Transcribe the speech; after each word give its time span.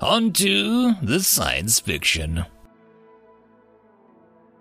On 0.00 0.32
to 0.32 0.94
the 1.02 1.20
science 1.20 1.78
fiction. 1.78 2.46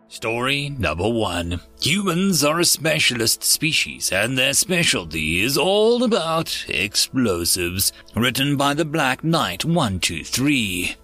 Story 0.10 0.70
number 0.70 1.08
one. 1.08 1.62
Humans 1.82 2.44
are 2.44 2.60
a 2.60 2.66
specialist 2.66 3.46
species, 3.46 4.12
and 4.12 4.38
their 4.38 4.54
specialty 4.54 5.40
is 5.40 5.58
all 5.58 6.04
about 6.04 6.66
explosives. 6.68 7.94
Written 8.16 8.58
by 8.58 8.74
the 8.74 8.84
Black 8.84 9.24
Knight 9.24 9.64
123. 9.64 10.98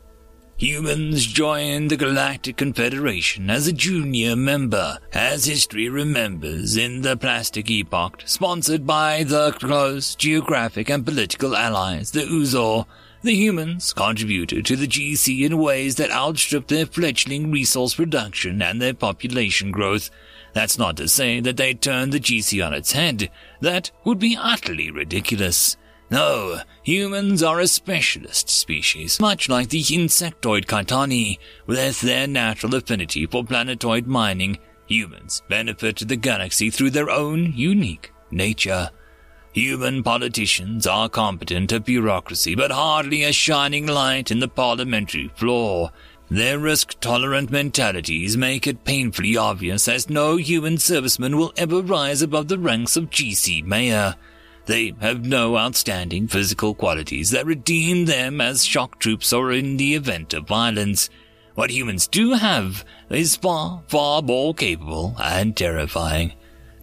Humans 0.58 1.26
joined 1.28 1.92
the 1.92 1.98
Galactic 1.98 2.58
Confederation 2.58 3.50
as 3.50 3.68
a 3.68 3.74
junior 3.74 4.36
member, 4.36 4.98
as 5.14 5.46
history 5.46 5.88
remembers, 5.88 6.76
in 6.76 7.02
the 7.04 7.16
Plastic 7.16 7.70
Epoch, 7.70 8.24
sponsored 8.26 8.86
by 8.86 9.24
the 9.24 9.54
close 9.54 10.14
geographic 10.16 10.90
and 10.90 11.06
political 11.06 11.56
allies, 11.56 12.12
the 12.12 12.22
Uzor, 12.22 12.86
the 13.26 13.36
humans 13.36 13.92
contributed 13.92 14.66
to 14.66 14.76
the 14.76 14.88
GC 14.88 15.46
in 15.46 15.58
ways 15.58 15.96
that 15.96 16.12
outstripped 16.12 16.70
their 16.70 16.86
fledgling 16.86 17.52
resource 17.52 17.96
production 17.96 18.62
and 18.62 18.82
their 18.82 18.94
population 18.94 19.72
growth. 19.72 20.10
That's 20.54 20.78
not 20.78 20.96
to 20.98 21.08
say 21.08 21.42
that 21.42 21.58
they 21.58 21.74
turned 21.74 22.14
the 22.14 22.20
GC 22.20 22.66
on 22.66 22.74
its 22.74 22.94
head. 22.94 23.30
That 23.60 23.92
would 24.06 24.20
be 24.20 24.38
utterly 24.40 24.92
ridiculous. 24.92 25.76
No, 26.10 26.62
humans 26.84 27.42
are 27.42 27.60
a 27.60 27.68
specialist 27.68 28.50
species, 28.50 29.20
much 29.20 29.50
like 29.50 29.70
the 29.70 29.82
insectoid 29.82 30.66
Kaitani, 30.66 31.40
with 31.66 32.02
their 32.02 32.28
natural 32.28 32.76
affinity 32.76 33.26
for 33.26 33.44
planetoid 33.44 34.06
mining. 34.06 34.60
Humans 34.88 35.42
benefit 35.50 36.08
the 36.08 36.16
galaxy 36.16 36.70
through 36.70 36.92
their 36.92 37.10
own 37.10 37.54
unique 37.54 38.14
nature. 38.30 38.92
Human 39.56 40.04
politicians 40.04 40.86
are 40.86 41.08
competent 41.08 41.72
at 41.72 41.86
bureaucracy, 41.86 42.56
but 42.56 42.72
hardly 42.72 43.24
a 43.24 43.32
shining 43.32 43.88
light 43.88 44.30
in 44.30 44.42
the 44.42 44.50
parliamentary 44.50 45.30
floor. 45.34 45.92
Their 46.30 46.60
risk-tolerant 46.60 47.50
mentalities 47.50 48.36
make 48.36 48.68
it 48.68 48.84
painfully 48.84 49.38
obvious 49.38 49.86
that 49.86 50.10
no 50.10 50.36
human 50.36 50.76
serviceman 50.76 51.38
will 51.38 51.54
ever 51.56 51.82
rise 51.82 52.22
above 52.22 52.50
the 52.50 52.60
ranks 52.60 52.98
of 52.98 53.10
GC 53.10 53.64
mayor. 53.64 54.16
They 54.66 54.94
have 55.00 55.26
no 55.26 55.58
outstanding 55.58 56.28
physical 56.28 56.76
qualities 56.76 57.32
that 57.32 57.46
redeem 57.46 58.08
them 58.08 58.42
as 58.42 58.66
shock 58.66 59.00
troops 59.00 59.32
or 59.32 59.54
in 59.54 59.78
the 59.78 59.96
event 59.96 60.34
of 60.34 60.50
violence. 60.50 61.10
What 61.54 61.70
humans 61.70 62.10
do 62.10 62.34
have 62.34 62.84
is 63.10 63.38
far, 63.38 63.84
far 63.88 64.22
more 64.22 64.54
capable 64.54 65.16
and 65.18 65.56
terrifying. 65.56 66.34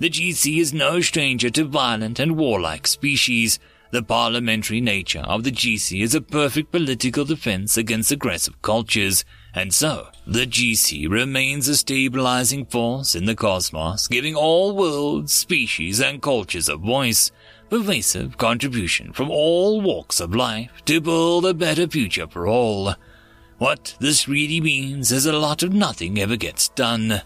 The 0.02 0.10
GC 0.10 0.58
is 0.58 0.74
no 0.74 1.00
stranger 1.00 1.48
to 1.50 1.64
violent 1.64 2.18
and 2.18 2.36
warlike 2.36 2.88
species. 2.88 3.60
The 3.92 4.02
parliamentary 4.02 4.80
nature 4.80 5.20
of 5.20 5.44
the 5.44 5.52
GC 5.52 6.02
is 6.02 6.12
a 6.12 6.20
perfect 6.20 6.72
political 6.72 7.24
defense 7.24 7.76
against 7.76 8.10
aggressive 8.10 8.60
cultures, 8.62 9.24
and 9.54 9.72
so 9.72 10.08
the 10.26 10.44
GC 10.44 11.08
remains 11.08 11.68
a 11.68 11.76
stabilizing 11.76 12.66
force 12.66 13.14
in 13.14 13.26
the 13.26 13.36
cosmos, 13.36 14.08
giving 14.08 14.34
all 14.34 14.74
worlds, 14.74 15.32
species, 15.32 16.00
and 16.00 16.20
cultures 16.20 16.68
a 16.68 16.74
voice, 16.74 17.30
pervasive 17.70 18.36
contribution 18.36 19.12
from 19.12 19.30
all 19.30 19.80
walks 19.80 20.18
of 20.18 20.34
life 20.34 20.72
to 20.86 21.00
build 21.00 21.46
a 21.46 21.54
better 21.54 21.86
future 21.86 22.26
for 22.26 22.48
all. 22.48 22.96
What 23.58 23.94
this 24.00 24.26
really 24.26 24.60
means 24.60 25.12
is 25.12 25.26
a 25.26 25.32
lot 25.32 25.62
of 25.62 25.72
nothing 25.72 26.18
ever 26.18 26.36
gets 26.36 26.70
done. 26.70 27.22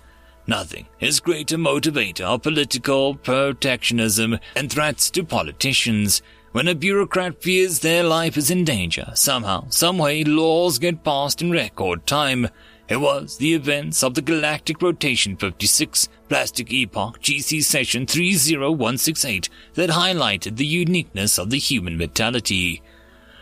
Nothing 0.48 0.86
is 1.00 1.18
greater 1.18 1.56
motivator 1.56 2.20
of 2.20 2.42
political 2.42 3.16
protectionism 3.16 4.38
and 4.54 4.70
threats 4.70 5.10
to 5.10 5.24
politicians. 5.24 6.22
When 6.52 6.68
a 6.68 6.74
bureaucrat 6.74 7.42
fears 7.42 7.80
their 7.80 8.04
life 8.04 8.36
is 8.36 8.48
in 8.50 8.64
danger, 8.64 9.10
somehow, 9.14 9.66
someway, 9.70 10.22
laws 10.22 10.78
get 10.78 11.02
passed 11.02 11.42
in 11.42 11.50
record 11.50 12.06
time. 12.06 12.48
It 12.88 12.98
was 12.98 13.38
the 13.38 13.54
events 13.54 14.04
of 14.04 14.14
the 14.14 14.22
Galactic 14.22 14.80
Rotation 14.80 15.36
56 15.36 16.08
Plastic 16.28 16.72
Epoch 16.72 17.20
GC 17.20 17.64
Session 17.64 18.06
30168 18.06 19.48
that 19.74 19.90
highlighted 19.90 20.56
the 20.56 20.64
uniqueness 20.64 21.38
of 21.38 21.50
the 21.50 21.58
human 21.58 21.98
mentality. 21.98 22.82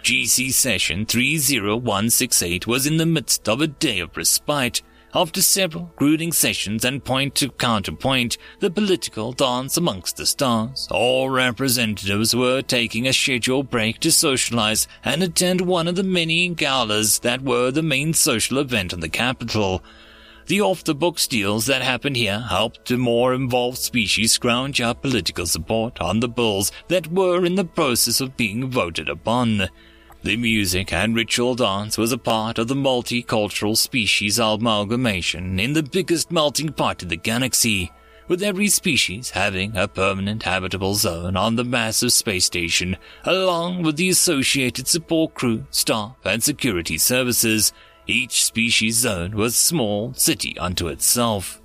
GC 0.02 0.52
Session 0.54 1.04
30168 1.04 2.66
was 2.66 2.86
in 2.86 2.96
the 2.96 3.06
midst 3.06 3.46
of 3.46 3.60
a 3.60 3.66
day 3.66 3.98
of 3.98 4.16
respite 4.16 4.80
after 5.14 5.40
several 5.40 5.92
grueling 5.96 6.32
sessions 6.32 6.84
and 6.84 7.04
point 7.04 7.34
to 7.36 7.48
counterpoint, 7.50 8.36
the 8.58 8.70
political 8.70 9.32
dance 9.32 9.76
amongst 9.76 10.16
the 10.16 10.26
stars, 10.26 10.88
all 10.90 11.30
representatives 11.30 12.34
were 12.34 12.60
taking 12.62 13.06
a 13.06 13.12
scheduled 13.12 13.70
break 13.70 14.00
to 14.00 14.10
socialize 14.10 14.88
and 15.04 15.22
attend 15.22 15.60
one 15.60 15.86
of 15.86 15.94
the 15.94 16.02
many 16.02 16.48
galas 16.48 17.20
that 17.20 17.42
were 17.42 17.70
the 17.70 17.82
main 17.82 18.12
social 18.12 18.58
event 18.58 18.92
in 18.92 19.00
the 19.00 19.08
capital. 19.08 19.82
The 20.46 20.60
off-the-books 20.60 21.26
deals 21.28 21.66
that 21.66 21.80
happened 21.80 22.16
here 22.16 22.40
helped 22.40 22.88
the 22.88 22.98
more 22.98 23.32
involved 23.32 23.78
species 23.78 24.32
scrounge 24.32 24.80
up 24.80 25.00
political 25.00 25.46
support 25.46 26.00
on 26.00 26.20
the 26.20 26.28
bills 26.28 26.70
that 26.88 27.06
were 27.10 27.46
in 27.46 27.54
the 27.54 27.64
process 27.64 28.20
of 28.20 28.36
being 28.36 28.70
voted 28.70 29.08
upon. 29.08 29.68
The 30.24 30.38
music 30.38 30.90
and 30.90 31.14
ritual 31.14 31.54
dance 31.54 31.98
was 31.98 32.10
a 32.10 32.16
part 32.16 32.58
of 32.58 32.66
the 32.66 32.74
multicultural 32.74 33.76
species 33.76 34.38
amalgamation 34.38 35.60
in 35.60 35.74
the 35.74 35.82
biggest 35.82 36.32
melting 36.32 36.72
pot 36.72 37.02
in 37.02 37.10
the 37.10 37.16
galaxy, 37.16 37.92
with 38.26 38.42
every 38.42 38.68
species 38.68 39.32
having 39.32 39.76
a 39.76 39.86
permanent 39.86 40.44
habitable 40.44 40.94
zone 40.94 41.36
on 41.36 41.56
the 41.56 41.62
massive 41.62 42.10
space 42.10 42.46
station, 42.46 42.96
along 43.24 43.82
with 43.82 43.96
the 43.96 44.08
associated 44.08 44.88
support 44.88 45.34
crew, 45.34 45.66
staff, 45.70 46.16
and 46.24 46.42
security 46.42 46.96
services. 46.96 47.74
Each 48.06 48.46
species 48.46 48.96
zone 48.96 49.36
was 49.36 49.54
a 49.54 49.58
small 49.58 50.14
city 50.14 50.56
unto 50.58 50.88
itself. 50.88 51.60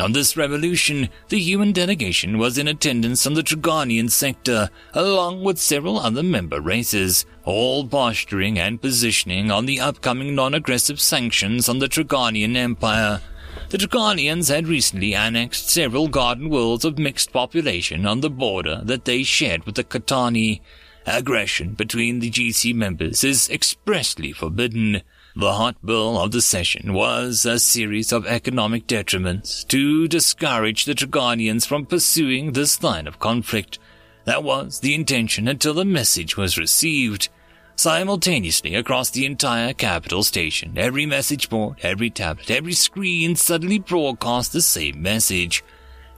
On 0.00 0.12
this 0.12 0.38
revolution, 0.38 1.10
the 1.28 1.38
human 1.38 1.72
delegation 1.72 2.38
was 2.38 2.56
in 2.56 2.66
attendance 2.66 3.26
on 3.26 3.34
the 3.34 3.42
Trigonian 3.42 4.10
sector, 4.10 4.70
along 4.94 5.42
with 5.44 5.58
several 5.58 5.98
other 5.98 6.22
member 6.22 6.60
races, 6.60 7.26
all 7.44 7.86
posturing 7.86 8.58
and 8.58 8.80
positioning 8.80 9.50
on 9.50 9.66
the 9.66 9.80
upcoming 9.80 10.34
non-aggressive 10.34 10.98
sanctions 10.98 11.68
on 11.68 11.78
the 11.78 11.88
Trigonian 11.88 12.56
Empire. 12.56 13.20
The 13.68 13.78
Trigonians 13.78 14.48
had 14.48 14.66
recently 14.66 15.14
annexed 15.14 15.68
several 15.68 16.08
garden 16.08 16.48
worlds 16.48 16.86
of 16.86 16.98
mixed 16.98 17.32
population 17.32 18.06
on 18.06 18.20
the 18.20 18.30
border 18.30 18.80
that 18.84 19.04
they 19.04 19.22
shared 19.22 19.64
with 19.64 19.74
the 19.74 19.84
Katani. 19.84 20.60
Aggression 21.04 21.74
between 21.74 22.20
the 22.20 22.30
GC 22.30 22.74
members 22.74 23.24
is 23.24 23.50
expressly 23.50 24.32
forbidden. 24.32 25.02
The 25.34 25.54
hot 25.54 25.76
bill 25.82 26.20
of 26.20 26.30
the 26.30 26.42
session 26.42 26.92
was 26.92 27.46
a 27.46 27.58
series 27.58 28.12
of 28.12 28.26
economic 28.26 28.86
detriments 28.86 29.66
to 29.68 30.06
discourage 30.06 30.84
the 30.84 30.94
Trigonians 30.94 31.66
from 31.66 31.86
pursuing 31.86 32.52
this 32.52 32.82
line 32.82 33.06
of 33.06 33.18
conflict. 33.18 33.78
That 34.26 34.44
was 34.44 34.80
the 34.80 34.94
intention 34.94 35.48
until 35.48 35.72
the 35.72 35.86
message 35.86 36.36
was 36.36 36.58
received. 36.58 37.30
Simultaneously 37.76 38.74
across 38.74 39.08
the 39.08 39.24
entire 39.24 39.72
capital 39.72 40.22
station, 40.22 40.76
every 40.76 41.06
message 41.06 41.48
board, 41.48 41.78
every 41.82 42.10
tablet, 42.10 42.50
every 42.50 42.74
screen 42.74 43.34
suddenly 43.34 43.78
broadcast 43.78 44.52
the 44.52 44.60
same 44.60 45.00
message. 45.00 45.64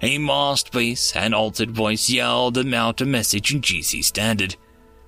A 0.03 0.19
masked 0.19 0.73
face 0.73 1.15
and 1.15 1.33
altered 1.37 1.71
voice 1.71 2.11
yelled 2.11 2.55
them 2.55 2.75
out 2.75 3.01
a 3.01 3.07
message 3.07 3.55
in 3.55 3.61
GC 3.61 4.03
Standard. 4.03 4.57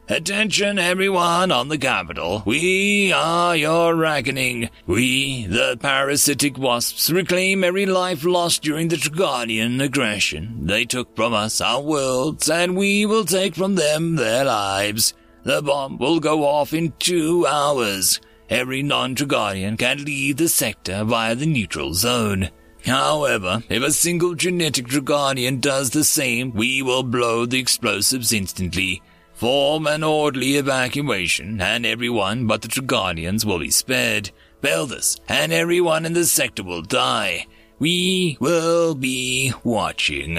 Attention 0.08 0.78
everyone 0.78 1.50
on 1.50 1.66
the 1.66 1.76
capital. 1.76 2.44
We 2.46 3.12
are 3.12 3.56
your 3.56 3.96
reckoning. 3.96 4.70
We, 4.86 5.46
the 5.46 5.76
parasitic 5.80 6.56
wasps, 6.56 7.10
reclaim 7.10 7.64
every 7.64 7.86
life 7.86 8.24
lost 8.24 8.62
during 8.62 8.86
the 8.86 8.94
Trigonian 8.94 9.82
aggression. 9.82 10.64
They 10.64 10.84
took 10.84 11.16
from 11.16 11.34
us 11.34 11.60
our 11.60 11.80
worlds, 11.80 12.48
and 12.48 12.76
we 12.76 13.04
will 13.04 13.24
take 13.24 13.56
from 13.56 13.74
them 13.74 14.14
their 14.14 14.44
lives. 14.44 15.12
The 15.42 15.60
bomb 15.60 15.98
will 15.98 16.20
go 16.20 16.44
off 16.44 16.72
in 16.72 16.92
two 17.00 17.44
hours. 17.44 18.20
Every 18.48 18.84
non-Trigonian 18.84 19.76
can 19.76 20.04
leave 20.04 20.36
the 20.36 20.48
sector 20.48 21.02
via 21.02 21.34
the 21.34 21.46
neutral 21.46 21.94
zone. 21.94 22.50
However, 22.84 23.64
if 23.68 23.82
a 23.82 23.90
single 23.90 24.36
genetic 24.36 24.86
Trigonian 24.86 25.60
does 25.60 25.90
the 25.90 26.04
same, 26.04 26.52
we 26.52 26.80
will 26.80 27.02
blow 27.02 27.44
the 27.44 27.58
explosives 27.58 28.32
instantly. 28.32 29.02
Form 29.36 29.86
an 29.86 30.02
orderly 30.02 30.56
evacuation, 30.56 31.60
and 31.60 31.84
everyone 31.84 32.46
but 32.46 32.62
the 32.62 32.68
Trigonians 32.68 33.44
will 33.44 33.58
be 33.58 33.70
spared. 33.70 34.30
Beldus 34.62 35.20
and 35.28 35.52
everyone 35.52 36.06
in 36.06 36.14
the 36.14 36.24
sector 36.24 36.62
will 36.62 36.80
die. 36.80 37.46
We 37.78 38.38
will 38.40 38.94
be 38.94 39.52
watching. 39.62 40.38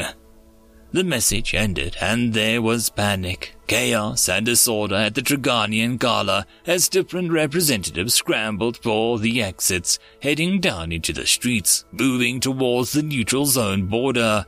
The 0.91 1.03
message 1.03 1.53
ended, 1.53 1.95
and 2.01 2.33
there 2.33 2.59
was 2.59 2.89
panic, 2.89 3.55
chaos, 3.67 4.27
and 4.27 4.47
disorder 4.47 4.95
at 4.95 5.13
the 5.13 5.21
Trigonian 5.21 5.99
Gala 5.99 6.47
as 6.65 6.89
different 6.89 7.31
representatives 7.31 8.15
scrambled 8.15 8.77
for 8.77 9.19
the 9.19 9.43
exits, 9.43 9.99
heading 10.23 10.59
down 10.59 10.91
into 10.91 11.13
the 11.13 11.27
streets, 11.27 11.85
moving 11.91 12.39
towards 12.39 12.93
the 12.93 13.03
neutral 13.03 13.45
zone 13.45 13.85
border. 13.85 14.47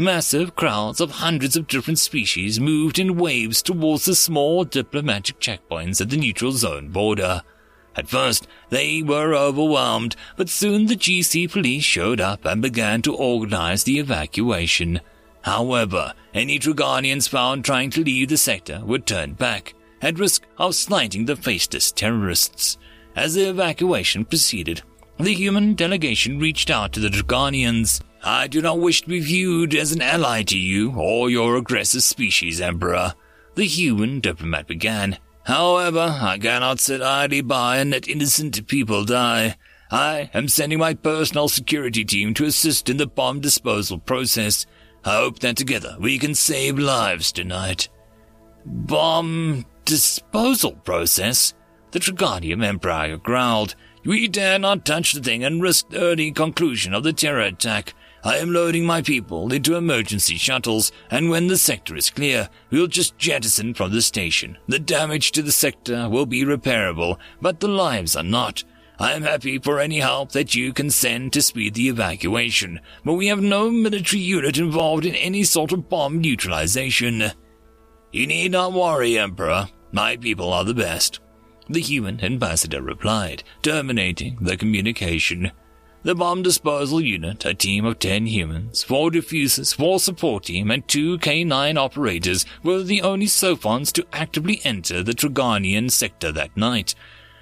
Massive 0.00 0.56
crowds 0.56 0.98
of 0.98 1.10
hundreds 1.10 1.56
of 1.56 1.66
different 1.66 1.98
species 1.98 2.58
moved 2.58 2.98
in 2.98 3.18
waves 3.18 3.60
towards 3.60 4.06
the 4.06 4.14
small 4.14 4.64
diplomatic 4.64 5.38
checkpoints 5.40 6.00
at 6.00 6.08
the 6.08 6.16
neutral 6.16 6.52
zone 6.52 6.88
border. 6.88 7.42
At 7.94 8.08
first, 8.08 8.46
they 8.70 9.02
were 9.02 9.34
overwhelmed, 9.34 10.16
but 10.38 10.48
soon 10.48 10.86
the 10.86 10.96
GC 10.96 11.52
police 11.52 11.84
showed 11.84 12.18
up 12.18 12.46
and 12.46 12.62
began 12.62 13.02
to 13.02 13.14
organize 13.14 13.84
the 13.84 13.98
evacuation. 13.98 15.02
However, 15.42 16.14
any 16.32 16.58
Trigonians 16.58 17.28
found 17.28 17.62
trying 17.62 17.90
to 17.90 18.02
leave 18.02 18.30
the 18.30 18.38
sector 18.38 18.80
were 18.82 19.00
turned 19.00 19.36
back, 19.36 19.74
at 20.00 20.18
risk 20.18 20.46
of 20.56 20.74
slighting 20.74 21.26
the 21.26 21.36
faceless 21.36 21.92
terrorists. 21.92 22.78
As 23.14 23.34
the 23.34 23.50
evacuation 23.50 24.24
proceeded, 24.24 24.80
the 25.24 25.34
human 25.34 25.74
delegation 25.74 26.38
reached 26.38 26.70
out 26.70 26.92
to 26.92 27.00
the 27.00 27.08
Trigonians. 27.08 28.00
I 28.22 28.46
do 28.46 28.60
not 28.60 28.78
wish 28.78 29.02
to 29.02 29.08
be 29.08 29.20
viewed 29.20 29.74
as 29.74 29.92
an 29.92 30.02
ally 30.02 30.42
to 30.44 30.58
you 30.58 30.92
or 30.96 31.30
your 31.30 31.56
aggressive 31.56 32.02
species, 32.02 32.60
Emperor, 32.60 33.14
the 33.54 33.66
human 33.66 34.20
diplomat 34.20 34.66
began. 34.66 35.18
However, 35.44 36.18
I 36.20 36.38
cannot 36.38 36.80
sit 36.80 37.02
idly 37.02 37.40
by 37.40 37.78
and 37.78 37.90
let 37.90 38.08
innocent 38.08 38.66
people 38.66 39.04
die. 39.04 39.56
I 39.90 40.30
am 40.34 40.48
sending 40.48 40.78
my 40.78 40.94
personal 40.94 41.48
security 41.48 42.04
team 42.04 42.34
to 42.34 42.44
assist 42.44 42.88
in 42.88 42.98
the 42.98 43.06
bomb 43.06 43.40
disposal 43.40 43.98
process 43.98 44.66
I 45.04 45.16
hope 45.16 45.38
that 45.38 45.56
together 45.56 45.96
we 45.98 46.18
can 46.18 46.34
save 46.34 46.78
lives 46.78 47.32
tonight. 47.32 47.88
Bomb 48.66 49.64
disposal 49.86 50.72
process? 50.72 51.54
The 51.92 52.00
Trigardium 52.00 52.62
Emperor 52.62 53.16
growled. 53.16 53.74
We 54.04 54.28
dare 54.28 54.58
not 54.58 54.86
touch 54.86 55.12
the 55.12 55.20
thing 55.20 55.44
and 55.44 55.62
risk 55.62 55.90
the 55.90 56.00
early 56.00 56.32
conclusion 56.32 56.94
of 56.94 57.02
the 57.02 57.12
terror 57.12 57.40
attack. 57.40 57.94
I 58.24 58.36
am 58.36 58.52
loading 58.52 58.84
my 58.84 59.02
people 59.02 59.52
into 59.52 59.76
emergency 59.76 60.36
shuttles, 60.36 60.90
and 61.10 61.30
when 61.30 61.46
the 61.46 61.56
sector 61.56 61.96
is 61.96 62.10
clear, 62.10 62.48
we'll 62.70 62.86
just 62.86 63.18
jettison 63.18 63.74
from 63.74 63.92
the 63.92 64.02
station. 64.02 64.58
The 64.68 64.78
damage 64.78 65.32
to 65.32 65.42
the 65.42 65.52
sector 65.52 66.08
will 66.08 66.26
be 66.26 66.44
repairable, 66.44 67.18
but 67.40 67.60
the 67.60 67.68
lives 67.68 68.16
are 68.16 68.22
not. 68.22 68.64
I 68.98 69.12
am 69.12 69.22
happy 69.22 69.58
for 69.58 69.80
any 69.80 70.00
help 70.00 70.32
that 70.32 70.54
you 70.54 70.74
can 70.74 70.90
send 70.90 71.32
to 71.32 71.42
speed 71.42 71.74
the 71.74 71.88
evacuation, 71.88 72.80
but 73.04 73.14
we 73.14 73.28
have 73.28 73.40
no 73.40 73.70
military 73.70 74.20
unit 74.20 74.58
involved 74.58 75.06
in 75.06 75.14
any 75.14 75.42
sort 75.42 75.72
of 75.72 75.88
bomb 75.88 76.20
neutralization. 76.20 77.32
You 78.12 78.26
need 78.26 78.52
not 78.52 78.74
worry, 78.74 79.18
Emperor. 79.18 79.68
My 79.92 80.16
people 80.16 80.52
are 80.52 80.64
the 80.64 80.74
best. 80.74 81.20
The 81.70 81.80
human 81.80 82.24
ambassador 82.24 82.82
replied, 82.82 83.44
terminating 83.62 84.38
the 84.40 84.56
communication. 84.56 85.52
The 86.02 86.16
bomb 86.16 86.42
disposal 86.42 87.00
unit, 87.00 87.44
a 87.44 87.54
team 87.54 87.84
of 87.84 88.00
ten 88.00 88.26
humans, 88.26 88.82
four 88.82 89.12
diffusers, 89.12 89.72
four 89.72 90.00
support 90.00 90.46
team, 90.46 90.72
and 90.72 90.86
two 90.88 91.16
K9 91.18 91.78
operators 91.78 92.44
were 92.64 92.82
the 92.82 93.02
only 93.02 93.28
Sophonts 93.28 93.92
to 93.92 94.06
actively 94.12 94.60
enter 94.64 95.04
the 95.04 95.12
Trigonian 95.12 95.92
sector 95.92 96.32
that 96.32 96.56
night. 96.56 96.96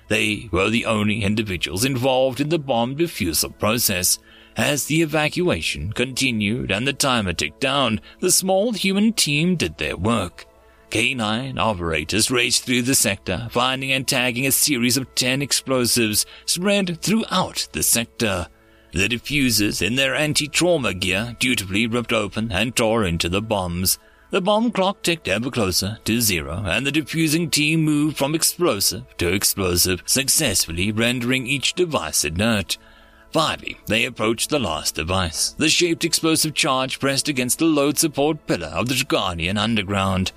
They 0.09 0.51
were 0.53 0.69
the 0.69 0.85
only 0.85 1.23
individuals 1.23 1.87
involved 1.87 2.39
in 2.39 2.51
the 2.51 2.59
bomb 2.59 2.97
defusal 2.97 3.59
process. 3.59 4.19
As 4.59 4.85
the 4.85 5.01
evacuation 5.01 5.95
continued 5.95 6.71
and 6.71 6.87
the 6.87 6.93
timer 6.93 7.33
ticked 7.33 7.61
down, 7.61 8.03
the 8.21 8.31
small 8.31 8.73
human 8.73 9.15
team 9.15 9.57
did 9.57 9.79
their 9.79 9.97
work. 9.97 10.48
K9 10.91 11.59
operators 11.59 12.31
raced 12.31 12.65
through 12.65 12.83
the 12.83 12.95
sector, 12.95 13.49
finding 13.51 13.93
and 13.93 14.07
tagging 14.07 14.47
a 14.47 14.53
series 14.53 14.97
of 14.97 15.15
10 15.15 15.43
explosives 15.43 16.25
spread 16.47 17.01
throughout 17.01 17.69
the 17.73 17.83
sector. 17.83 18.49
The 18.93 19.09
diffusers 19.09 19.87
in 19.87 19.97
their 19.97 20.15
anti-trauma 20.15 20.95
gear 20.95 21.37
dutifully 21.39 21.87
ripped 21.87 22.13
open 22.13 22.51
and 22.51 22.75
tore 22.75 23.05
into 23.05 23.29
the 23.29 23.43
bombs. 23.43 23.99
The 24.31 24.41
bomb 24.41 24.73
clock 24.73 25.03
ticked 25.03 25.29
ever 25.29 25.51
closer 25.51 25.99
to 26.05 26.21
zero, 26.21 26.63
and 26.67 26.87
the 26.87 26.93
diffusing 26.93 27.51
team 27.51 27.83
moved 27.83 28.17
from 28.17 28.35
explosive 28.35 29.05
to 29.19 29.33
explosive, 29.33 30.03
successfully 30.07 30.93
rendering 30.93 31.47
each 31.47 31.75
device 31.75 32.25
inert. 32.25 32.79
Finally, 33.31 33.79
they 33.87 34.05
approached 34.05 34.49
the 34.49 34.59
last 34.59 34.95
device, 34.95 35.53
the 35.53 35.69
shaped 35.69 36.05
explosive 36.05 36.55
charge 36.55 36.99
pressed 36.99 37.29
against 37.29 37.59
the 37.59 37.67
load 37.67 37.99
support 37.99 38.47
pillar 38.47 38.69
of 38.69 38.89
the 38.89 38.95
Draganian 38.95 39.59
underground. 39.59 40.33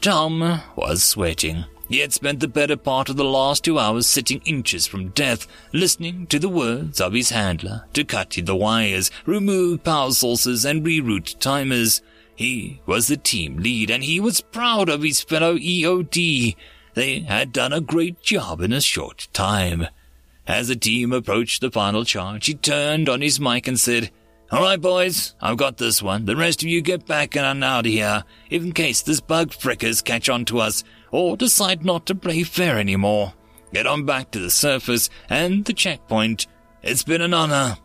Tom 0.00 0.62
was 0.76 1.02
sweating. 1.02 1.64
He 1.88 2.00
had 2.00 2.12
spent 2.12 2.40
the 2.40 2.48
better 2.48 2.76
part 2.76 3.08
of 3.08 3.16
the 3.16 3.24
last 3.24 3.64
two 3.64 3.78
hours 3.78 4.06
sitting 4.06 4.40
inches 4.44 4.86
from 4.86 5.08
death, 5.08 5.46
listening 5.72 6.26
to 6.26 6.38
the 6.38 6.48
words 6.48 7.00
of 7.00 7.14
his 7.14 7.30
handler 7.30 7.84
to 7.94 8.04
cut 8.04 8.30
the 8.30 8.54
wires, 8.54 9.10
remove 9.26 9.82
power 9.84 10.12
sources, 10.12 10.64
and 10.64 10.84
reroute 10.84 11.38
timers. 11.40 12.02
He 12.36 12.80
was 12.86 13.08
the 13.08 13.16
team 13.16 13.56
lead 13.56 13.90
and 13.90 14.04
he 14.04 14.20
was 14.20 14.40
proud 14.40 14.88
of 14.88 15.02
his 15.02 15.22
fellow 15.22 15.56
EOD. 15.56 16.54
They 16.94 17.20
had 17.20 17.52
done 17.52 17.72
a 17.72 17.80
great 17.80 18.22
job 18.22 18.60
in 18.60 18.72
a 18.72 18.80
short 18.80 19.26
time. 19.32 19.88
As 20.46 20.68
the 20.68 20.76
team 20.76 21.12
approached 21.12 21.60
the 21.60 21.70
final 21.70 22.04
charge, 22.04 22.46
he 22.46 22.54
turned 22.54 23.08
on 23.08 23.22
his 23.22 23.40
mic 23.40 23.66
and 23.66 23.80
said, 23.80 24.10
All 24.50 24.62
right, 24.62 24.80
boys, 24.80 25.34
I've 25.42 25.58
got 25.58 25.76
this 25.76 26.02
one. 26.02 26.24
The 26.24 26.34
rest 26.34 26.62
of 26.62 26.70
you 26.70 26.80
get 26.80 27.04
back 27.04 27.36
and 27.36 27.44
on 27.44 27.62
out 27.62 27.84
of 27.84 27.92
here, 27.92 28.24
in 28.48 28.72
case 28.72 29.02
this 29.02 29.20
bug 29.20 29.50
frickers 29.50 30.02
catch 30.02 30.30
on 30.30 30.46
to 30.46 30.60
us 30.60 30.84
or 31.10 31.36
decide 31.36 31.84
not 31.84 32.06
to 32.06 32.14
play 32.14 32.42
fair 32.44 32.78
anymore. 32.78 33.34
Get 33.74 33.86
on 33.86 34.06
back 34.06 34.30
to 34.30 34.38
the 34.38 34.48
surface 34.50 35.10
and 35.28 35.66
the 35.66 35.74
checkpoint. 35.74 36.46
It's 36.82 37.02
been 37.02 37.20
an 37.20 37.34
honor. 37.34 37.76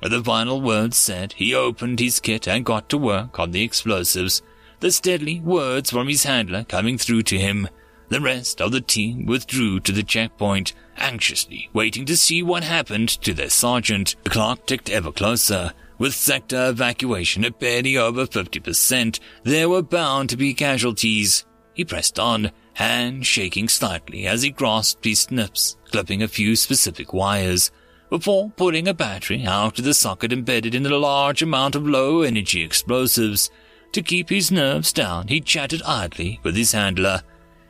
With 0.00 0.12
the 0.12 0.22
final 0.22 0.60
words 0.60 0.96
said, 0.96 1.32
he 1.32 1.52
opened 1.52 1.98
his 1.98 2.20
kit 2.20 2.46
and 2.46 2.64
got 2.64 2.88
to 2.90 2.98
work 2.98 3.40
on 3.40 3.50
the 3.50 3.64
explosives, 3.64 4.40
the 4.78 4.92
steady 4.92 5.40
words 5.40 5.90
from 5.90 6.06
his 6.06 6.22
handler 6.22 6.62
coming 6.62 6.96
through 6.96 7.22
to 7.22 7.38
him. 7.38 7.68
The 8.08 8.20
rest 8.20 8.60
of 8.60 8.70
the 8.70 8.80
team 8.80 9.26
withdrew 9.26 9.80
to 9.80 9.90
the 9.90 10.04
checkpoint, 10.04 10.74
anxiously 10.96 11.70
waiting 11.72 12.04
to 12.04 12.16
see 12.16 12.40
what 12.40 12.62
happened 12.62 13.08
to 13.22 13.34
their 13.34 13.50
sergeant. 13.50 14.14
The 14.22 14.30
clock 14.30 14.66
ticked 14.66 14.90
ever 14.90 15.10
closer. 15.10 15.72
With 15.98 16.14
sector 16.14 16.70
evacuation 16.70 17.44
at 17.44 17.60
barely 17.60 17.96
over 17.96 18.26
50%, 18.26 19.20
there 19.44 19.68
were 19.68 19.82
bound 19.82 20.30
to 20.30 20.36
be 20.36 20.54
casualties. 20.54 21.44
He 21.74 21.84
pressed 21.84 22.18
on, 22.18 22.50
hand 22.74 23.26
shaking 23.26 23.68
slightly 23.68 24.26
as 24.26 24.42
he 24.42 24.50
grasped 24.50 25.04
his 25.04 25.20
snips, 25.20 25.76
clipping 25.90 26.22
a 26.22 26.28
few 26.28 26.56
specific 26.56 27.12
wires 27.12 27.70
before 28.10 28.50
putting 28.56 28.86
a 28.86 28.94
battery 28.94 29.44
out 29.44 29.78
of 29.78 29.84
the 29.84 29.94
socket 29.94 30.32
embedded 30.32 30.74
in 30.74 30.86
a 30.86 30.96
large 30.96 31.42
amount 31.42 31.74
of 31.74 31.86
low 31.86 32.22
energy 32.22 32.62
explosives. 32.62 33.50
To 33.92 34.02
keep 34.02 34.28
his 34.28 34.50
nerves 34.50 34.92
down, 34.92 35.28
he 35.28 35.40
chatted 35.40 35.82
idly 35.84 36.40
with 36.42 36.56
his 36.56 36.72
handler. 36.72 37.22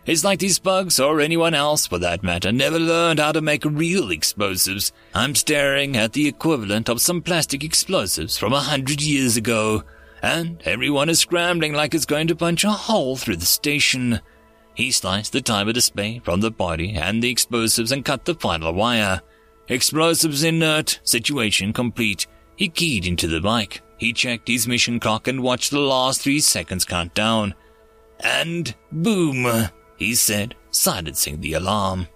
It's 0.07 0.25
like 0.25 0.39
these 0.39 0.59
bugs, 0.59 1.01
or 1.01 1.21
anyone 1.21 1.55
else 1.55 1.87
for 1.87 1.99
that 1.99 2.23
matter, 2.23 2.53
never 2.53 2.79
learned 2.79 3.21
how 3.21 3.33
to 3.33 3.41
make 3.41 3.65
real 3.65 4.11
explosives. 4.11 4.93
I'm 5.15 5.35
staring 5.35 5.97
at 5.97 6.13
the 6.13 6.29
equivalent 6.29 6.91
of 6.91 7.01
some 7.01 7.23
plastic 7.23 7.65
explosives 7.65 8.37
from 8.37 8.53
a 8.53 8.61
hundred 8.61 9.01
years 9.01 9.39
ago, 9.39 9.83
and 10.23 10.61
everyone 10.67 11.09
is 11.09 11.21
scrambling 11.21 11.73
like 11.73 11.95
it's 11.95 12.05
going 12.05 12.27
to 12.27 12.37
punch 12.37 12.65
a 12.65 12.71
hole 12.71 13.17
through 13.17 13.37
the 13.37 13.47
station. 13.47 14.21
He 14.75 14.91
sliced 14.91 15.33
the 15.33 15.41
timer 15.41 15.73
display 15.73 16.21
from 16.23 16.41
the 16.41 16.51
body 16.51 16.95
and 16.95 17.23
the 17.23 17.31
explosives 17.31 17.93
and 17.93 18.05
cut 18.05 18.27
the 18.27 18.35
final 18.35 18.75
wire. 18.75 19.23
Explosives 19.69 20.45
inert, 20.45 21.01
situation 21.05 21.73
complete. 21.73 22.27
He 22.57 22.69
keyed 22.69 23.07
into 23.07 23.27
the 23.27 23.41
bike. 23.41 23.81
He 23.97 24.13
checked 24.13 24.49
his 24.49 24.69
mission 24.69 25.01
clock 25.01 25.29
and 25.29 25.43
watched 25.43 25.71
the 25.71 25.81
last 25.81 26.21
three 26.21 26.41
seconds 26.41 26.85
count 26.85 27.15
down. 27.15 27.55
And 28.21 28.75
boom, 28.93 29.71
he 30.05 30.15
said, 30.15 30.55
silencing 30.71 31.41
the 31.41 31.55
alarm. 31.55 32.09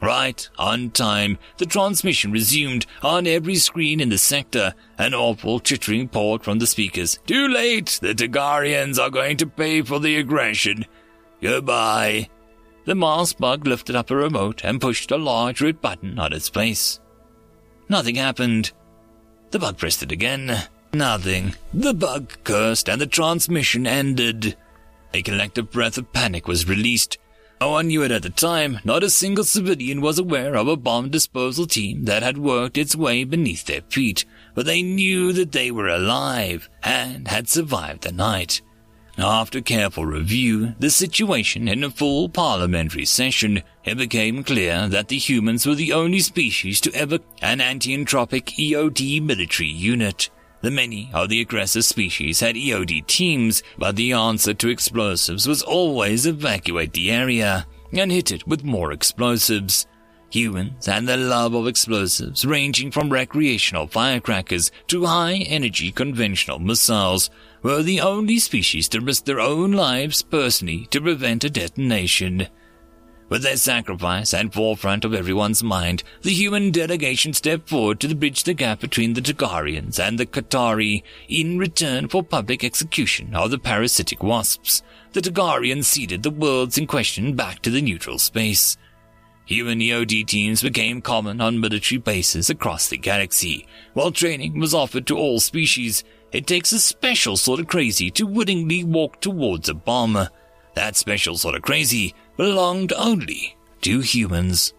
Right, 0.00 0.48
on 0.58 0.90
time, 0.90 1.38
the 1.56 1.66
transmission 1.66 2.30
resumed 2.30 2.86
on 3.02 3.26
every 3.26 3.56
screen 3.56 4.00
in 4.00 4.10
the 4.10 4.18
sector, 4.18 4.74
an 4.98 5.14
awful 5.14 5.58
chittering 5.58 6.08
poured 6.08 6.44
from 6.44 6.58
the 6.58 6.66
speakers. 6.66 7.18
Too 7.26 7.48
late! 7.48 7.98
The 8.02 8.14
Tagarians 8.14 8.98
are 8.98 9.10
going 9.10 9.38
to 9.38 9.46
pay 9.46 9.82
for 9.82 9.98
the 9.98 10.16
aggression. 10.16 10.84
Goodbye. 11.40 12.28
The 12.84 12.94
Mars 12.94 13.32
bug 13.32 13.66
lifted 13.66 13.96
up 13.96 14.10
a 14.10 14.16
remote 14.16 14.62
and 14.64 14.80
pushed 14.80 15.10
a 15.10 15.16
large 15.16 15.60
red 15.60 15.80
button 15.80 16.18
on 16.18 16.32
its 16.32 16.48
face. 16.48 17.00
Nothing 17.88 18.16
happened. 18.16 18.72
The 19.50 19.58
bug 19.58 19.78
pressed 19.78 20.02
it 20.02 20.12
again. 20.12 20.68
Nothing. 20.92 21.54
The 21.72 21.94
bug 21.94 22.32
cursed 22.44 22.88
and 22.88 23.00
the 23.00 23.06
transmission 23.06 23.86
ended. 23.86 24.56
A 25.14 25.22
collective 25.22 25.70
breath 25.70 25.98
of 25.98 26.12
panic 26.12 26.46
was 26.46 26.68
released. 26.68 27.18
No 27.60 27.70
one 27.70 27.88
knew 27.88 28.02
it 28.02 28.10
at 28.10 28.22
the 28.22 28.30
time. 28.30 28.80
Not 28.84 29.02
a 29.02 29.08
single 29.08 29.44
civilian 29.44 30.02
was 30.02 30.18
aware 30.18 30.56
of 30.56 30.68
a 30.68 30.76
bomb 30.76 31.08
disposal 31.08 31.66
team 31.66 32.04
that 32.04 32.22
had 32.22 32.36
worked 32.36 32.76
its 32.76 32.94
way 32.94 33.24
beneath 33.24 33.64
their 33.64 33.80
feet, 33.88 34.26
but 34.54 34.66
they 34.66 34.82
knew 34.82 35.32
that 35.32 35.52
they 35.52 35.70
were 35.70 35.88
alive 35.88 36.68
and 36.82 37.28
had 37.28 37.48
survived 37.48 38.02
the 38.02 38.12
night. 38.12 38.60
After 39.18 39.62
careful 39.62 40.04
review, 40.04 40.74
the 40.78 40.90
situation 40.90 41.68
in 41.68 41.82
a 41.82 41.90
full 41.90 42.28
parliamentary 42.28 43.06
session, 43.06 43.62
it 43.84 43.96
became 43.96 44.44
clear 44.44 44.88
that 44.88 45.08
the 45.08 45.16
humans 45.16 45.64
were 45.64 45.74
the 45.74 45.94
only 45.94 46.20
species 46.20 46.82
to 46.82 46.94
ever 46.94 47.20
an 47.40 47.62
anti-entropic 47.62 48.54
EOD 48.58 49.22
military 49.22 49.70
unit. 49.70 50.28
The 50.66 50.72
many 50.72 51.08
of 51.14 51.28
the 51.28 51.40
aggressive 51.40 51.84
species 51.84 52.40
had 52.40 52.56
EOD 52.56 53.06
teams, 53.06 53.62
but 53.78 53.94
the 53.94 54.10
answer 54.10 54.52
to 54.52 54.68
explosives 54.68 55.46
was 55.46 55.62
always 55.62 56.26
evacuate 56.26 56.92
the 56.92 57.12
area 57.12 57.68
and 57.92 58.10
hit 58.10 58.32
it 58.32 58.48
with 58.48 58.64
more 58.64 58.90
explosives. 58.90 59.86
Humans 60.30 60.88
and 60.88 61.06
their 61.06 61.18
love 61.18 61.54
of 61.54 61.68
explosives, 61.68 62.44
ranging 62.44 62.90
from 62.90 63.12
recreational 63.12 63.86
firecrackers 63.86 64.72
to 64.88 65.04
high 65.04 65.34
energy 65.34 65.92
conventional 65.92 66.58
missiles, 66.58 67.30
were 67.62 67.84
the 67.84 68.00
only 68.00 68.40
species 68.40 68.88
to 68.88 69.00
risk 69.00 69.24
their 69.24 69.38
own 69.38 69.70
lives 69.70 70.20
personally 70.20 70.88
to 70.90 71.00
prevent 71.00 71.44
a 71.44 71.48
detonation. 71.48 72.48
With 73.28 73.42
their 73.42 73.56
sacrifice 73.56 74.32
at 74.32 74.54
forefront 74.54 75.04
of 75.04 75.12
everyone's 75.12 75.62
mind, 75.62 76.04
the 76.22 76.30
human 76.30 76.70
delegation 76.70 77.32
stepped 77.32 77.68
forward 77.68 77.98
to 78.00 78.14
bridge 78.14 78.44
the 78.44 78.54
gap 78.54 78.78
between 78.78 79.14
the 79.14 79.20
Tagarians 79.20 79.98
and 79.98 80.16
the 80.16 80.26
Qatari 80.26 81.02
in 81.28 81.58
return 81.58 82.08
for 82.08 82.22
public 82.22 82.62
execution 82.62 83.34
of 83.34 83.50
the 83.50 83.58
parasitic 83.58 84.22
wasps. 84.22 84.82
The 85.12 85.20
Tagarians 85.20 85.86
ceded 85.86 86.22
the 86.22 86.30
worlds 86.30 86.78
in 86.78 86.86
question 86.86 87.34
back 87.34 87.62
to 87.62 87.70
the 87.70 87.82
neutral 87.82 88.20
space. 88.20 88.76
Human 89.46 89.80
EOD 89.80 90.26
teams 90.26 90.62
became 90.62 91.00
common 91.02 91.40
on 91.40 91.60
military 91.60 91.98
bases 91.98 92.48
across 92.48 92.88
the 92.88 92.96
galaxy, 92.96 93.66
while 93.94 94.12
training 94.12 94.60
was 94.60 94.74
offered 94.74 95.06
to 95.08 95.16
all 95.16 95.40
species. 95.40 96.04
It 96.30 96.46
takes 96.46 96.70
a 96.70 96.78
special 96.78 97.36
sort 97.36 97.58
of 97.58 97.66
crazy 97.66 98.10
to 98.12 98.26
willingly 98.26 98.84
walk 98.84 99.20
towards 99.20 99.68
a 99.68 99.74
bomb. 99.74 100.28
That 100.74 100.94
special 100.94 101.36
sort 101.36 101.54
of 101.54 101.62
crazy 101.62 102.14
belonged 102.36 102.92
only 102.92 103.56
to 103.82 104.00
humans. 104.00 104.74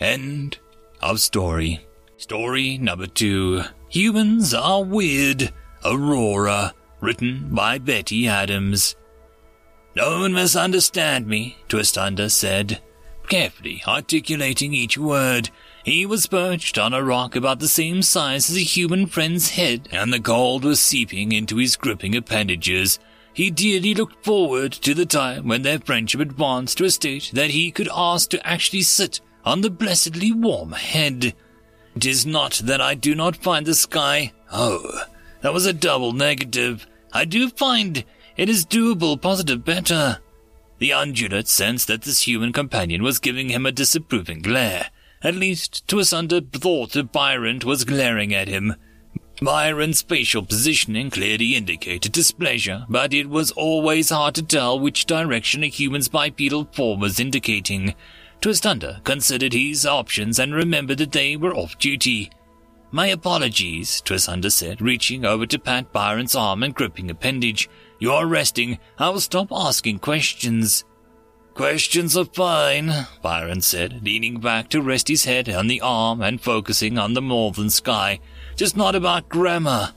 End 0.00 0.58
of 1.00 1.20
story. 1.20 1.86
Story 2.16 2.78
number 2.78 3.06
two. 3.06 3.62
Humans 3.88 4.54
are 4.54 4.82
weird. 4.82 5.52
Aurora. 5.84 6.74
Written 7.00 7.48
by 7.52 7.78
Betty 7.78 8.28
Adams. 8.28 8.94
Don't 9.94 10.32
misunderstand 10.32 11.26
me, 11.26 11.58
Twistunda 11.68 12.30
said 12.30 12.80
carefully 13.32 13.82
articulating 13.88 14.74
each 14.74 14.98
word. 14.98 15.48
He 15.84 16.04
was 16.04 16.26
perched 16.26 16.76
on 16.76 16.92
a 16.92 17.02
rock 17.02 17.34
about 17.34 17.60
the 17.60 17.66
same 17.68 18.02
size 18.02 18.50
as 18.50 18.56
a 18.56 18.60
human 18.60 19.06
friend's 19.06 19.52
head, 19.52 19.88
and 19.90 20.12
the 20.12 20.20
cold 20.20 20.64
was 20.64 20.80
seeping 20.80 21.32
into 21.32 21.56
his 21.56 21.76
gripping 21.76 22.14
appendages. 22.14 22.98
He 23.34 23.50
dearly 23.50 23.94
looked 23.94 24.24
forward 24.24 24.72
to 24.72 24.94
the 24.94 25.06
time 25.06 25.48
when 25.48 25.62
their 25.62 25.78
friendship 25.78 26.20
advanced 26.20 26.78
to 26.78 26.84
a 26.84 26.90
state 26.90 27.30
that 27.32 27.50
he 27.50 27.70
could 27.70 27.88
ask 27.94 28.28
to 28.30 28.46
actually 28.46 28.82
sit 28.82 29.20
on 29.44 29.62
the 29.62 29.70
blessedly 29.70 30.32
warm 30.32 30.72
head. 30.72 31.34
It 31.96 32.06
is 32.06 32.26
not 32.26 32.60
that 32.64 32.80
I 32.80 32.94
do 32.94 33.14
not 33.14 33.36
find 33.36 33.66
the 33.66 33.74
sky. 33.74 34.32
Oh, 34.52 35.02
that 35.40 35.52
was 35.52 35.66
a 35.66 35.72
double 35.72 36.12
negative. 36.12 36.86
I 37.12 37.24
do 37.24 37.48
find 37.48 38.04
it 38.36 38.48
is 38.48 38.66
doable 38.66 39.20
positive 39.20 39.64
better. 39.64 40.18
The 40.78 40.90
undulate 40.90 41.48
sensed 41.48 41.88
that 41.88 42.02
this 42.02 42.26
human 42.26 42.52
companion 42.52 43.02
was 43.02 43.18
giving 43.18 43.50
him 43.50 43.66
a 43.66 43.72
disapproving 43.72 44.42
glare. 44.42 44.90
At 45.22 45.36
least, 45.36 45.86
Twistunda 45.86 46.40
thought 46.52 46.92
that 46.92 47.12
Byron 47.12 47.60
was 47.64 47.84
glaring 47.84 48.34
at 48.34 48.48
him. 48.48 48.74
Byron's 49.42 50.02
facial 50.02 50.44
positioning 50.44 51.10
clearly 51.10 51.56
indicated 51.56 52.12
displeasure, 52.12 52.86
but 52.88 53.12
it 53.12 53.28
was 53.28 53.50
always 53.52 54.10
hard 54.10 54.34
to 54.36 54.42
tell 54.42 54.78
which 54.78 55.06
direction 55.06 55.64
a 55.64 55.68
human's 55.68 56.08
bipedal 56.08 56.68
form 56.72 57.00
was 57.00 57.18
indicating. 57.18 57.94
Twistunda 58.40 59.02
considered 59.04 59.52
his 59.52 59.84
options 59.84 60.38
and 60.38 60.54
remembered 60.54 60.98
that 60.98 61.12
they 61.12 61.36
were 61.36 61.54
off 61.54 61.78
duty. 61.78 62.30
My 62.90 63.06
apologies, 63.06 64.02
Twistunda 64.02 64.52
said, 64.52 64.80
reaching 64.80 65.24
over 65.24 65.46
to 65.46 65.58
pat 65.58 65.92
Byron's 65.92 66.34
arm 66.34 66.62
and 66.62 66.74
gripping 66.74 67.10
appendage. 67.10 67.68
You're 67.98 68.26
resting. 68.26 68.78
I 68.98 69.08
will 69.08 69.20
stop 69.20 69.48
asking 69.50 70.00
questions. 70.00 70.84
Questions 71.54 72.16
are 72.16 72.24
fine, 72.24 73.06
Byron 73.20 73.60
said, 73.60 74.02
leaning 74.02 74.40
back 74.40 74.68
to 74.70 74.80
rest 74.80 75.08
his 75.08 75.24
head 75.24 75.50
on 75.50 75.66
the 75.66 75.82
arm 75.82 76.22
and 76.22 76.40
focusing 76.40 76.98
on 76.98 77.12
the 77.12 77.20
northern 77.20 77.68
sky. 77.68 78.20
Just 78.56 78.74
not 78.74 78.94
about 78.94 79.28
grammar. 79.28 79.92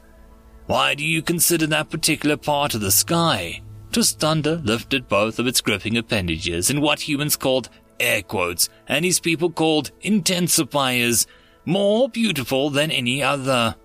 Why 0.67 0.95
do 0.95 1.03
you 1.05 1.21
consider 1.21 1.65
that 1.67 1.89
particular 1.89 2.35
part 2.35 2.75
of 2.75 2.81
the 2.81 2.91
sky? 2.91 3.61
Twistunda 3.91 4.65
lifted 4.65 5.07
both 5.07 5.39
of 5.39 5.47
its 5.47 5.61
gripping 5.61 5.95
appendages 5.95 6.69
in 6.69 6.81
what 6.81 7.07
humans 7.07 7.37
called 7.37 7.69
air 8.01 8.21
quotes 8.21 8.67
and 8.87 9.05
his 9.05 9.21
people 9.21 9.49
called 9.49 9.91
intensifiers, 10.03 11.25
more 11.63 12.09
beautiful 12.09 12.69
than 12.69 12.91
any 12.91 13.23
other. 13.23 13.75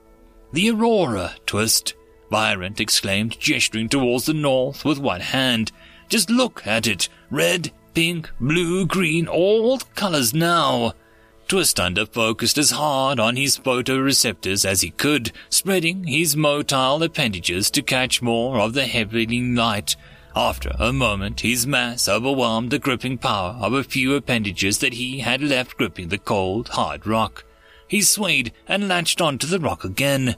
The 0.53 0.71
aurora, 0.71 1.35
Twist. 1.47 1.95
Byron 2.31 2.75
exclaimed, 2.79 3.39
gesturing 3.39 3.89
towards 3.89 4.27
the 4.27 4.35
north 4.35 4.85
with 4.85 4.99
one 4.99 5.21
hand. 5.21 5.71
Just 6.11 6.29
look 6.29 6.67
at 6.67 6.87
it. 6.87 7.09
Red, 7.31 7.71
pink, 7.95 8.31
blue, 8.38 8.85
green, 8.85 9.26
all 9.26 9.79
colors 9.95 10.35
now. 10.35 10.93
Twistunda 11.49 12.07
focused 12.07 12.59
as 12.59 12.73
hard 12.73 13.19
on 13.19 13.37
his 13.37 13.59
photoreceptors 13.59 14.64
as 14.64 14.83
he 14.83 14.90
could, 14.90 15.33
spreading 15.49 16.05
his 16.05 16.37
motile 16.37 17.05
appendages 17.05 17.71
to 17.71 17.83
catch 17.83 18.21
more 18.21 18.61
of 18.61 18.75
the 18.75 18.87
heavily 18.87 19.40
light. 19.40 19.97
After 20.35 20.71
a 20.79 20.93
moment, 20.93 21.40
his 21.40 21.67
mass 21.67 22.09
overwhelmed 22.09 22.71
the 22.71 22.79
gripping 22.79 23.19
power 23.19 23.57
of 23.61 23.73
a 23.73 23.83
few 23.83 24.14
appendages 24.14 24.79
that 24.79 24.95
he 24.95 25.21
had 25.21 25.40
left 25.40 25.76
gripping 25.76 26.09
the 26.09 26.19
cold, 26.19 26.69
hard 26.69 27.07
rock. 27.07 27.45
He 27.88 28.02
swayed 28.02 28.52
and 28.69 28.87
latched 28.87 29.21
onto 29.21 29.49
the 29.49 29.59
rock 29.59 29.85
again. 29.85 30.37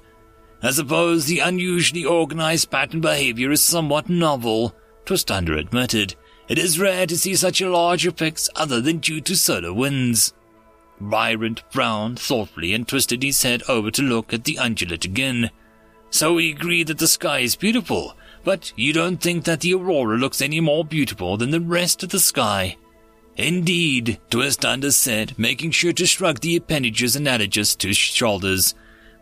I 0.63 0.71
suppose 0.71 1.27
the 1.27 1.41
unusually 1.41 2.05
organized 2.05 2.71
pattern 2.71 3.03
behavior 3.03 3.51
is 3.51 3.63
somewhat 3.63 4.09
novel, 4.09 4.75
Twistunda 5.05 5.59
admitted. 5.59 6.15
It 6.49 6.59
is 6.59 6.79
rare 6.79 7.07
to 7.07 7.17
see 7.17 7.35
such 7.35 7.61
a 7.61 7.71
large 7.71 8.07
effects 8.07 8.49
other 8.57 8.81
than 8.81 8.99
due 8.99 9.21
to 9.23 9.37
solar 9.37 9.73
winds. 9.73 10.35
Byron 11.01 11.59
frowned 11.71 12.19
thoughtfully 12.19 12.75
and 12.75 12.87
twisted 12.87 13.23
his 13.23 13.43
head 13.43 13.63
over 13.69 13.91
to 13.91 14.03
look 14.03 14.33
at 14.33 14.45
the 14.45 14.57
undulate 14.57 15.05
again. 15.05 15.51
So 16.11 16.35
we 16.35 16.51
agree 16.51 16.83
that 16.85 16.99
the 16.99 17.09
sky 17.09 17.41
is 17.41 17.57
beautiful, 17.57 18.17
but 18.45 18.73
you 18.77 18.93
don't 18.93 19.21
think 19.21 19.45
that 19.45 19.61
the 19.61 19.75
aurora 19.75 20.19
looks 20.19 20.43
any 20.43 20.61
more 20.61 20.85
beautiful 20.85 21.37
than 21.37 21.51
the 21.51 21.61
rest 21.61 22.03
of 22.03 22.11
the 22.11 22.21
sky. 22.21 22.77
Indeed, 23.37 24.21
Twistunda 24.31 24.93
said, 24.93 25.39
making 25.39 25.71
sure 25.71 25.95
to 25.95 26.07
shrug 26.07 26.41
the 26.41 26.57
appendages 26.57 27.17
and 27.17 27.27
analogous 27.27 27.75
to 27.77 27.89
his 27.89 27.97
shoulders. 27.97 28.75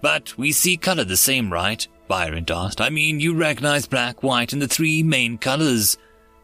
But 0.03 0.37
we 0.37 0.53
see 0.53 0.77
color 0.77 1.05
the 1.05 1.17
same, 1.17 1.53
right? 1.53 1.87
Byron 2.11 2.45
asked. 2.51 2.81
I 2.81 2.91
mean, 2.91 3.21
you 3.21 3.35
recognize 3.35 3.87
black, 3.87 4.25
white, 4.25 4.53
and 4.53 4.61
the 4.61 4.67
three 4.67 5.01
main 5.01 5.39
colors. 5.39 5.97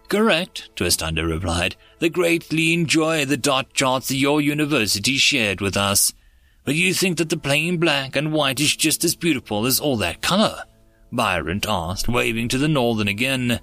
Correct, 0.09 0.71
Twistunda 0.77 1.27
replied. 1.27 1.75
They 1.99 2.09
greatly 2.09 2.73
enjoy 2.73 3.25
the 3.25 3.37
dot 3.37 3.73
charts 3.73 4.07
that 4.07 4.15
your 4.15 4.41
university 4.41 5.17
shared 5.17 5.61
with 5.61 5.77
us. 5.77 6.13
But 6.65 6.77
you 6.77 6.95
think 6.95 7.19
that 7.19 7.31
the 7.31 7.37
plain 7.37 7.79
black 7.79 8.15
and 8.15 8.33
white 8.33 8.61
is 8.61 8.77
just 8.77 9.03
as 9.03 9.17
beautiful 9.17 9.67
as 9.67 9.81
all 9.81 9.97
that 9.97 10.23
color? 10.23 10.63
Byron 11.11 11.63
asked, 11.67 12.09
waving 12.09 12.47
to 12.51 12.59
the 12.59 12.69
northern 12.69 13.09
again. 13.09 13.59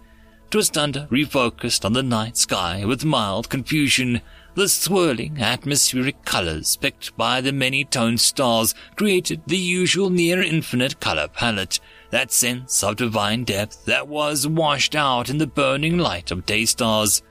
Twistunda 0.54 1.08
refocused 1.10 1.84
on 1.84 1.94
the 1.94 2.04
night 2.04 2.38
sky 2.38 2.86
with 2.86 3.04
mild 3.04 3.50
confusion. 3.50 4.22
The 4.54 4.70
swirling 4.70 5.42
atmospheric 5.42 6.26
colors 6.26 6.76
picked 6.76 7.18
by 7.18 7.42
the 7.42 7.52
many-toned 7.52 8.20
stars 8.20 8.76
created 8.96 9.42
the 9.48 9.58
usual 9.58 10.12
near-infinite 10.12 11.00
color 11.00 11.28
palette, 11.28 11.80
that 12.12 12.32
sense 12.32 12.84
of 12.84 12.98
divine 12.98 13.46
depth 13.46 13.86
that 13.86 14.08
was 14.08 14.48
washed 14.48 14.94
out 14.94 15.28
in 15.28 15.40
the 15.40 15.48
burning 15.48 15.98
light 15.98 16.30
of 16.30 16.46
day 16.46 16.66
stars. 16.66 17.24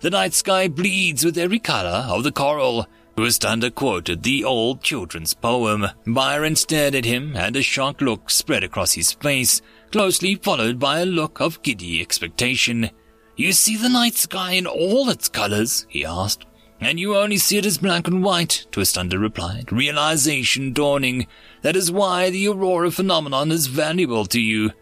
The 0.00 0.10
night 0.10 0.34
sky 0.34 0.66
bleeds 0.66 1.24
with 1.24 1.38
every 1.38 1.60
color 1.60 2.04
of 2.08 2.24
the 2.24 2.32
coral. 2.32 2.88
Twistunda 3.16 3.72
quoted 3.72 4.24
the 4.24 4.42
old 4.42 4.82
children's 4.82 5.32
poem. 5.32 5.86
Byron 6.04 6.56
stared 6.56 6.96
at 6.96 7.04
him, 7.04 7.36
and 7.36 7.54
a 7.54 7.62
shocked 7.62 8.02
look 8.02 8.30
spread 8.30 8.64
across 8.64 8.94
his 8.94 9.12
face, 9.12 9.62
closely 9.94 10.34
followed 10.34 10.76
by 10.76 10.98
a 10.98 11.06
look 11.06 11.40
of 11.40 11.62
giddy 11.62 12.00
expectation. 12.00 12.90
You 13.36 13.52
see 13.52 13.76
the 13.76 13.88
night 13.88 14.16
sky 14.16 14.54
in 14.54 14.66
all 14.66 15.08
its 15.08 15.28
colors? 15.28 15.86
he 15.88 16.04
asked. 16.04 16.44
And 16.80 16.98
you 16.98 17.16
only 17.16 17.36
see 17.36 17.58
it 17.58 17.64
as 17.64 17.78
black 17.78 18.08
and 18.08 18.24
white, 18.24 18.66
Twistunda 18.72 19.20
replied, 19.20 19.70
realization 19.70 20.72
dawning. 20.72 21.28
That 21.62 21.76
is 21.76 21.92
why 21.92 22.28
the 22.28 22.48
aurora 22.48 22.90
phenomenon 22.90 23.52
is 23.52 23.68
valuable 23.68 24.26
to 24.26 24.40
you. 24.40 24.72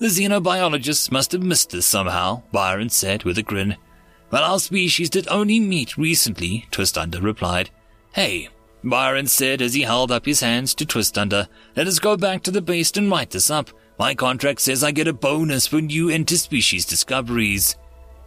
The 0.00 0.08
xenobiologists 0.08 1.10
must 1.10 1.32
have 1.32 1.42
missed 1.42 1.70
this 1.70 1.86
somehow, 1.86 2.42
Byron 2.52 2.90
said 2.90 3.24
with 3.24 3.38
a 3.38 3.42
grin. 3.42 3.78
Well, 4.30 4.44
our 4.44 4.58
species 4.58 5.08
did 5.08 5.26
only 5.28 5.60
meet 5.60 5.96
recently, 5.96 6.66
Twistunda 6.70 7.22
replied. 7.22 7.70
Hey, 8.12 8.50
Byron 8.84 9.28
said 9.28 9.62
as 9.62 9.72
he 9.72 9.80
held 9.80 10.12
up 10.12 10.26
his 10.26 10.40
hands 10.40 10.74
to 10.74 10.84
Twistunda, 10.84 11.48
let 11.74 11.86
us 11.86 11.98
go 11.98 12.18
back 12.18 12.42
to 12.42 12.50
the 12.50 12.60
base 12.60 12.94
and 12.98 13.10
write 13.10 13.30
this 13.30 13.50
up. 13.50 13.70
My 13.98 14.14
contract 14.14 14.60
says 14.60 14.84
I 14.84 14.92
get 14.92 15.08
a 15.08 15.12
bonus 15.12 15.66
for 15.66 15.80
new 15.80 16.06
interspecies 16.06 16.88
discoveries. 16.88 17.76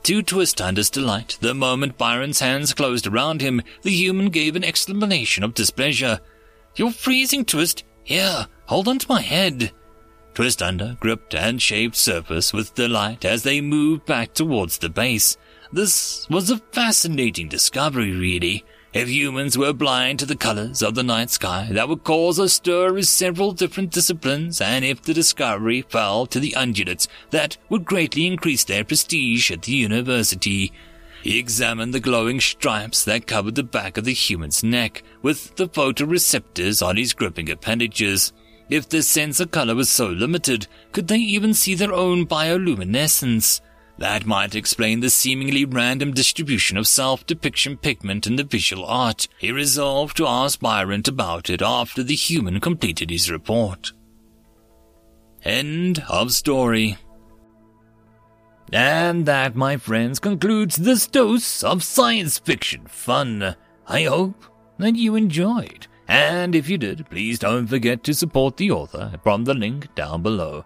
To 0.03 0.21
Twistunda's 0.21 0.89
delight, 0.89 1.37
the 1.39 1.53
moment 1.53 1.97
Byron's 1.97 2.39
hands 2.39 2.73
closed 2.73 3.07
around 3.07 3.41
him, 3.41 3.61
the 3.83 3.91
human 3.91 4.29
gave 4.29 4.55
an 4.55 4.63
exclamation 4.63 5.43
of 5.43 5.53
displeasure. 5.53 6.19
You're 6.75 6.91
freezing, 6.91 7.45
Twist. 7.45 7.83
Here, 8.03 8.47
hold 8.65 8.87
on 8.87 8.99
to 8.99 9.05
my 9.07 9.21
head. 9.21 9.71
Twistunda 10.33 10.99
gripped 10.99 11.35
and 11.35 11.61
shaped 11.61 11.95
surface 11.95 12.51
with 12.51 12.75
delight 12.75 13.23
as 13.23 13.43
they 13.43 13.61
moved 13.61 14.05
back 14.05 14.33
towards 14.33 14.77
the 14.77 14.89
base. 14.89 15.37
This 15.71 16.27
was 16.29 16.49
a 16.49 16.57
fascinating 16.57 17.47
discovery, 17.47 18.11
really. 18.11 18.65
If 18.93 19.07
humans 19.07 19.57
were 19.57 19.71
blind 19.71 20.19
to 20.19 20.25
the 20.25 20.35
colors 20.35 20.81
of 20.81 20.95
the 20.95 21.03
night 21.03 21.29
sky, 21.29 21.69
that 21.71 21.87
would 21.87 22.03
cause 22.03 22.37
a 22.37 22.49
stir 22.49 22.97
in 22.97 23.03
several 23.03 23.53
different 23.53 23.91
disciplines, 23.91 24.59
and 24.59 24.83
if 24.83 25.01
the 25.01 25.13
discovery 25.13 25.83
fell 25.83 26.25
to 26.25 26.41
the 26.41 26.53
ungulates, 26.57 27.07
that 27.29 27.57
would 27.69 27.85
greatly 27.85 28.27
increase 28.27 28.65
their 28.65 28.83
prestige 28.83 29.49
at 29.49 29.61
the 29.61 29.71
university. 29.71 30.73
He 31.23 31.39
examined 31.39 31.93
the 31.93 32.01
glowing 32.01 32.41
stripes 32.41 33.05
that 33.05 33.27
covered 33.27 33.55
the 33.55 33.63
back 33.63 33.95
of 33.95 34.03
the 34.03 34.13
human's 34.13 34.61
neck, 34.61 35.03
with 35.21 35.55
the 35.55 35.69
photoreceptors 35.69 36.85
on 36.85 36.97
his 36.97 37.13
gripping 37.13 37.49
appendages. 37.49 38.33
If 38.69 38.89
the 38.89 39.03
sense 39.03 39.39
of 39.39 39.51
color 39.51 39.75
was 39.75 39.89
so 39.89 40.07
limited, 40.07 40.67
could 40.91 41.07
they 41.07 41.17
even 41.17 41.53
see 41.53 41.75
their 41.75 41.93
own 41.93 42.25
bioluminescence? 42.25 43.61
That 44.01 44.25
might 44.25 44.55
explain 44.55 45.01
the 45.01 45.11
seemingly 45.11 45.63
random 45.63 46.11
distribution 46.11 46.75
of 46.75 46.87
self-depiction 46.87 47.77
pigment 47.77 48.25
in 48.25 48.35
the 48.35 48.43
visual 48.43 48.83
art. 48.83 49.27
He 49.37 49.51
resolved 49.51 50.17
to 50.17 50.25
ask 50.25 50.59
Byron 50.59 51.03
about 51.07 51.51
it 51.51 51.61
after 51.61 52.01
the 52.01 52.15
human 52.15 52.59
completed 52.59 53.11
his 53.11 53.29
report. 53.29 53.93
End 55.43 56.03
of 56.09 56.31
story. 56.31 56.97
And 58.73 59.27
that, 59.27 59.55
my 59.55 59.77
friends, 59.77 60.17
concludes 60.17 60.77
this 60.77 61.05
dose 61.05 61.63
of 61.63 61.83
science 61.83 62.39
fiction 62.39 62.87
fun. 62.87 63.55
I 63.87 64.05
hope 64.05 64.45
that 64.79 64.95
you 64.95 65.13
enjoyed. 65.13 65.85
And 66.07 66.55
if 66.55 66.67
you 66.67 66.79
did, 66.79 67.07
please 67.11 67.37
don't 67.37 67.67
forget 67.67 68.03
to 68.05 68.15
support 68.15 68.57
the 68.57 68.71
author 68.71 69.19
from 69.21 69.43
the 69.43 69.53
link 69.53 69.93
down 69.93 70.23
below. 70.23 70.65